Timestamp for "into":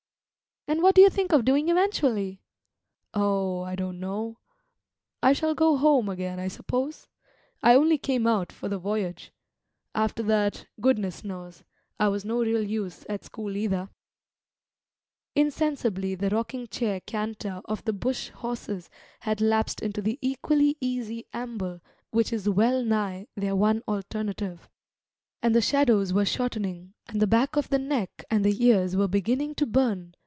19.81-20.01